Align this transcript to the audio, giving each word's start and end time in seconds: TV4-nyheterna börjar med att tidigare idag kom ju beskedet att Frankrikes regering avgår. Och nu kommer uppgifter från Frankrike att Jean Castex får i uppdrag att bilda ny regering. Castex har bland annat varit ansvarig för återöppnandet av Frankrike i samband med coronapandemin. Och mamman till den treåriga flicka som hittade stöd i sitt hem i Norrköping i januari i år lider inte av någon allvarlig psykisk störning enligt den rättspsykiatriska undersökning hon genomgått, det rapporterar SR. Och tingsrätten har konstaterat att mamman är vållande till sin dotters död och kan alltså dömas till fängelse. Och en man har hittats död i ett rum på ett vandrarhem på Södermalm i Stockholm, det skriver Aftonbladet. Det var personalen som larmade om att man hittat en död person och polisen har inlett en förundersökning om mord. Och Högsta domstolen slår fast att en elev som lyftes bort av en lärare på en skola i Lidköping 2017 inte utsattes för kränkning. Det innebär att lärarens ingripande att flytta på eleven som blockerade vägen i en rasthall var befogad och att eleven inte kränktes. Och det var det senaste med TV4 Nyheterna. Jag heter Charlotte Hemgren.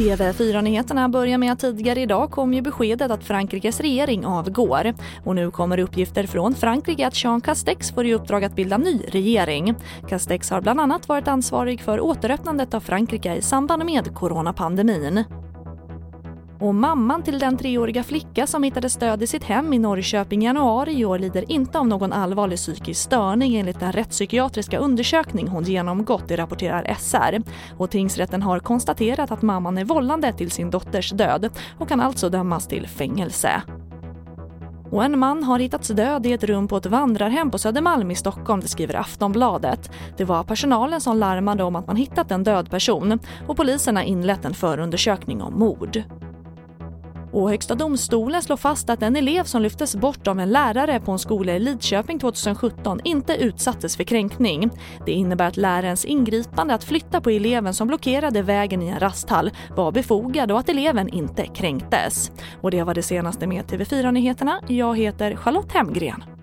TV4-nyheterna 0.00 1.08
börjar 1.08 1.38
med 1.38 1.52
att 1.52 1.58
tidigare 1.58 2.00
idag 2.00 2.30
kom 2.30 2.54
ju 2.54 2.62
beskedet 2.62 3.10
att 3.10 3.24
Frankrikes 3.24 3.80
regering 3.80 4.26
avgår. 4.26 4.94
Och 5.24 5.34
nu 5.34 5.50
kommer 5.50 5.78
uppgifter 5.78 6.26
från 6.26 6.54
Frankrike 6.54 7.06
att 7.06 7.24
Jean 7.24 7.40
Castex 7.40 7.90
får 7.90 8.06
i 8.06 8.14
uppdrag 8.14 8.44
att 8.44 8.56
bilda 8.56 8.78
ny 8.78 9.02
regering. 9.08 9.74
Castex 10.08 10.50
har 10.50 10.60
bland 10.60 10.80
annat 10.80 11.08
varit 11.08 11.28
ansvarig 11.28 11.80
för 11.80 12.00
återöppnandet 12.00 12.74
av 12.74 12.80
Frankrike 12.80 13.34
i 13.34 13.42
samband 13.42 13.84
med 13.84 14.14
coronapandemin. 14.14 15.24
Och 16.60 16.74
mamman 16.74 17.22
till 17.22 17.38
den 17.38 17.56
treåriga 17.56 18.02
flicka 18.02 18.46
som 18.46 18.62
hittade 18.62 18.90
stöd 18.90 19.22
i 19.22 19.26
sitt 19.26 19.44
hem 19.44 19.72
i 19.72 19.78
Norrköping 19.78 20.42
i 20.42 20.44
januari 20.44 20.92
i 20.92 21.04
år 21.04 21.18
lider 21.18 21.52
inte 21.52 21.78
av 21.78 21.86
någon 21.86 22.12
allvarlig 22.12 22.58
psykisk 22.58 23.02
störning 23.02 23.56
enligt 23.56 23.80
den 23.80 23.92
rättspsykiatriska 23.92 24.78
undersökning 24.78 25.48
hon 25.48 25.64
genomgått, 25.64 26.28
det 26.28 26.36
rapporterar 26.36 26.94
SR. 26.98 27.42
Och 27.78 27.90
tingsrätten 27.90 28.42
har 28.42 28.58
konstaterat 28.58 29.30
att 29.30 29.42
mamman 29.42 29.78
är 29.78 29.84
vållande 29.84 30.32
till 30.32 30.50
sin 30.50 30.70
dotters 30.70 31.10
död 31.10 31.50
och 31.78 31.88
kan 31.88 32.00
alltså 32.00 32.28
dömas 32.28 32.66
till 32.66 32.86
fängelse. 32.86 33.62
Och 34.90 35.04
en 35.04 35.18
man 35.18 35.44
har 35.44 35.58
hittats 35.58 35.88
död 35.88 36.26
i 36.26 36.32
ett 36.32 36.44
rum 36.44 36.68
på 36.68 36.76
ett 36.76 36.86
vandrarhem 36.86 37.50
på 37.50 37.58
Södermalm 37.58 38.10
i 38.10 38.14
Stockholm, 38.14 38.60
det 38.60 38.68
skriver 38.68 38.94
Aftonbladet. 38.94 39.90
Det 40.16 40.24
var 40.24 40.42
personalen 40.42 41.00
som 41.00 41.16
larmade 41.16 41.62
om 41.64 41.76
att 41.76 41.86
man 41.86 41.96
hittat 41.96 42.30
en 42.30 42.44
död 42.44 42.70
person 42.70 43.18
och 43.48 43.56
polisen 43.56 43.96
har 43.96 44.02
inlett 44.02 44.44
en 44.44 44.54
förundersökning 44.54 45.42
om 45.42 45.58
mord. 45.58 46.02
Och 47.32 47.50
Högsta 47.50 47.74
domstolen 47.74 48.42
slår 48.42 48.56
fast 48.56 48.90
att 48.90 49.02
en 49.02 49.16
elev 49.16 49.44
som 49.44 49.62
lyftes 49.62 49.96
bort 49.96 50.28
av 50.28 50.40
en 50.40 50.50
lärare 50.50 51.00
på 51.00 51.12
en 51.12 51.18
skola 51.18 51.56
i 51.56 51.58
Lidköping 51.58 52.18
2017 52.18 53.00
inte 53.04 53.34
utsattes 53.34 53.96
för 53.96 54.04
kränkning. 54.04 54.70
Det 55.06 55.12
innebär 55.12 55.48
att 55.48 55.56
lärarens 55.56 56.04
ingripande 56.04 56.74
att 56.74 56.84
flytta 56.84 57.20
på 57.20 57.30
eleven 57.30 57.74
som 57.74 57.88
blockerade 57.88 58.42
vägen 58.42 58.82
i 58.82 58.88
en 58.88 59.00
rasthall 59.00 59.50
var 59.76 59.92
befogad 59.92 60.52
och 60.52 60.58
att 60.58 60.68
eleven 60.68 61.08
inte 61.08 61.46
kränktes. 61.46 62.32
Och 62.60 62.70
det 62.70 62.82
var 62.82 62.94
det 62.94 63.02
senaste 63.02 63.46
med 63.46 63.64
TV4 63.64 64.12
Nyheterna. 64.12 64.60
Jag 64.68 64.98
heter 64.98 65.36
Charlotte 65.36 65.72
Hemgren. 65.72 66.39